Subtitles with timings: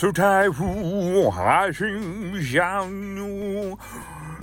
[0.00, 0.64] スタイフ
[1.26, 3.78] を配信者の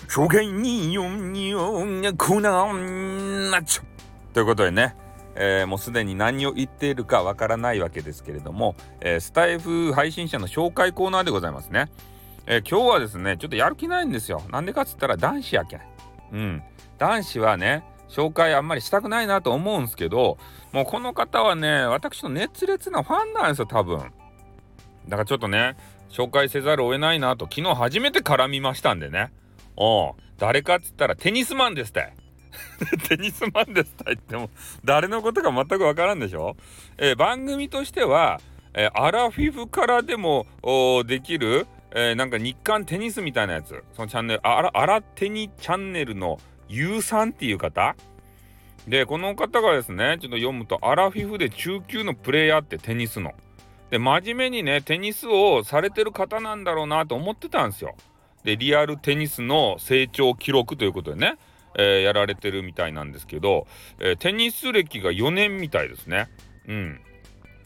[0.08, 1.84] 初見によによ
[2.16, 3.84] くなんなちょ
[4.36, 4.96] ということでね、
[5.34, 11.90] えー、もうすでに何を言っているかわからないわけですけれども、えー、スタイフ配信者の紹介コーナーでございますね。
[12.46, 14.44] えー、今日はですね、ちょっとやる気ないんですよ。
[14.52, 15.82] なんでかっつったら男子やけん。
[16.34, 16.64] うん。
[17.00, 20.38] 男子はね、紹介あんまりしたくないなと思うんですけど、
[20.72, 24.14] もうこの方はね、私の熱烈なファンなんですよ、多分。
[25.08, 25.76] だからちょっとね、
[26.10, 29.32] 紹介せざるを得ないなと、昨日初めて絡みましたんでね。
[29.76, 32.14] お誰かっつったらテニスマンですって。
[33.08, 34.50] テニスマンですって言っても、
[34.84, 36.56] 誰のことか全くわからんでしょ？
[36.98, 38.40] えー、番組としては、
[38.74, 40.46] えー、アラフィフからでも
[41.06, 43.84] できる、えー、なんか日韓テニスみたいなやつ。
[43.94, 46.40] そのチャンネル、あら、あらテニチャンネルの
[46.70, 47.96] U さんっていう方
[48.88, 53.34] で、この方がですね、ちょっと読むと、アラフィフで中級のプレイヤーってテニスの。
[53.90, 57.96] で、真面目にね、テニスをされてる方なんだろうなと思ってたんですよ。
[58.44, 61.38] で、リアルテニスの成長記録ということでね、
[61.78, 63.68] えー、やられてるみたいなんですけど、
[64.00, 66.30] えー、テニス歴が4年みたいですね。
[66.68, 67.02] うん。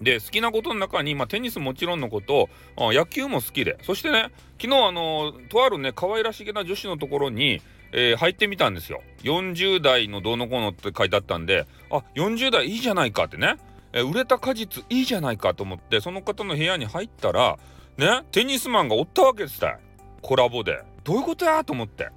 [0.01, 7.61] で、好きなことの中に、まあ、テニスもちろんのこと、野球も好きで、そしてね、昨日、あのとあるね、可愛らしげな女子のところに、
[7.93, 9.03] えー、入ってみたんですよ。
[9.23, 13.57] 40代のどうのこうのって書いてあったんで、あ、40代いいじゃないかってね、
[13.93, 17.57] え、売れた果実いいじゃないかと思って、その方の部屋に入ったら、
[17.97, 19.79] ね、テニスマンがおったわけですた
[20.21, 20.83] コラボで。
[21.03, 22.09] どういうことやと思って。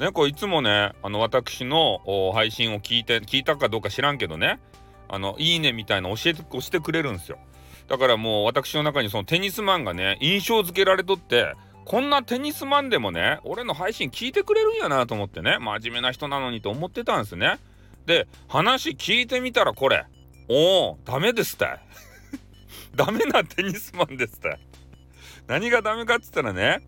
[0.00, 2.00] ね、こういつもね、あの、私の
[2.34, 4.58] 配信を聞いて、聞いたかどうか知らんけどね、
[5.08, 7.38] あの、いいねみたいな教えて、押してくれるんですよ。
[7.88, 17.58] だからもう私の中にそのテニスマンがね、印象付けられとって、こんなテニスマンでもね、俺の配信聞いてくれるんやなと思ってね、真面目な人なのにと思ってたんですね。
[18.06, 20.04] で、話聞いてみたらこれ、
[20.48, 21.66] おお、ダメですって。
[22.94, 24.58] ダメなテニスマンですって。
[25.46, 26.82] 何がダメかっつったらね、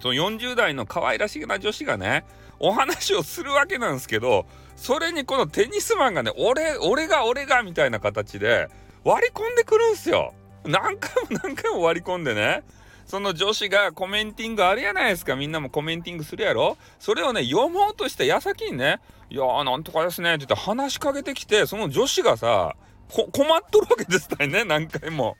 [0.00, 2.24] その40代の可愛らしげな女子がね、
[2.58, 8.68] お話をするわけなんですけど、それにこのテニスマンがね、俺、俺が俺がみたいな形で
[9.04, 10.34] 割り込んでくるんすよ。
[10.64, 12.62] 何回も何回も割り込んでね。
[13.06, 15.36] その女子がコメンティングあるやないですか。
[15.36, 22.76] みんなもコメンティングするやろそれをね、読もうとして矢先にね、いやーなんとかですねって言って話しかけてきて、その女子がさ、
[23.08, 25.36] 困っとるわけですたね、 何回も。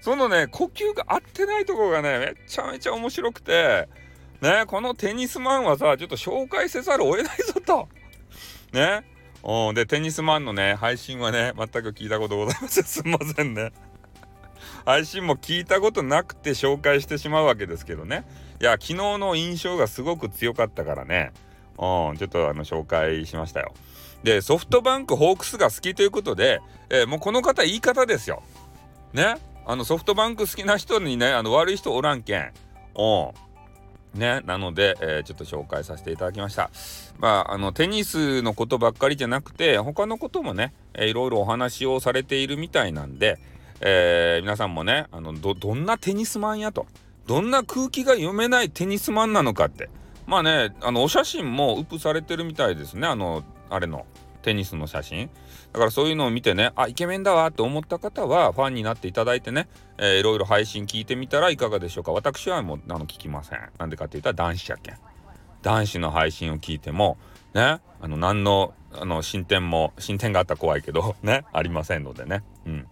[0.00, 3.88] そのね、呼吸が合ってないとこがね、めちゃめちゃ面白くて、
[4.40, 7.88] ね、このテニスマンはさ、ちょっと紹介せざるを得ないぞと。
[8.72, 9.04] ね。
[9.74, 12.84] で、テニスマンのね、配信はね、全く聞いたことございません。
[12.84, 13.72] すんませんね。
[14.84, 18.24] 配信も聞いたことなくて紹介してしまうわけですけどね。
[18.60, 21.32] いや、昨日の印象がすごく強かったからね。
[21.78, 23.72] うん、ちょっとあの紹介しましたよ。
[24.22, 26.60] で、ソフトバンクホークスが好きということで、
[26.90, 28.42] えー、もうこの方言い方ですよ。
[29.12, 29.36] ね？
[29.64, 32.52] あのソフトバンク好きな人にね、あの悪い人おらんけん。
[32.96, 33.30] う
[34.16, 34.18] ん。
[34.18, 36.70] ね、なので、えー、ちょっと紹介させていただきました。
[37.18, 43.38] まあ、あの、テニスのことばっかりじゃなくて、他のこともね、えー、いろいろお話をされているみたいなんで、
[43.82, 46.86] えー、皆さんもね、あの、ど、どんなテニスマンやと。
[47.26, 49.90] どんな空気が読めないテニスマンなのかって。
[50.26, 53.06] まあね、あの、お写真もウップされてるみたいですね。
[53.06, 54.06] あの、あれの。
[54.42, 55.30] テニスの写真
[55.72, 59.68] だからそういうのを見てねあイケメンだわって思った方はファンになっていただいてね、
[59.98, 64.98] えー、いろいろ配信聞いてみたらいかがでしょうか私はもうあの聞きませんなんでかって言ったら男子やけん
[65.62, 67.16] 男子の配信を聞いても
[67.54, 72.86] ねあの何のあの進展も進展があったら怖いけどねありませんのでねうん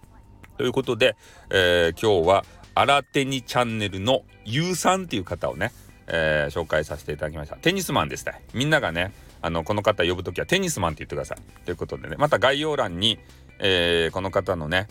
[0.61, 1.17] ということで、
[1.49, 2.45] えー、今日は
[2.75, 5.73] 新手にチャンネルのゆうさんっていう方をね、
[6.07, 13.19] えー、紹介させていただきましたテニスマンですねみんながねあのこの方呼ぶ時はテニスマンって言ってくださいということでねまた概要欄に、
[13.59, 14.87] えー、この方のね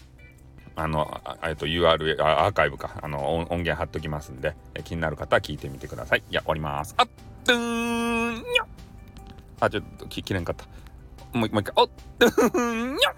[0.76, 6.24] あの、えっと URL アーカイブかあの音源貼っときますんで、え気になる方は聞いてみてください。
[6.32, 6.94] いや、おります。
[6.96, 7.08] あっ
[7.44, 8.66] とーんにゃ
[9.60, 10.64] あ、ちょっとき、きれんかった。
[11.38, 13.14] もうもう一回、おっとーんにゃ